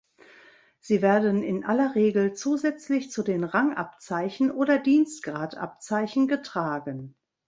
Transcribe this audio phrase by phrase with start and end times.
[0.79, 7.13] Sie werden in aller Regel zusätzlich zu den Rangabzeichen oder Dienstgradabzeichen getragen.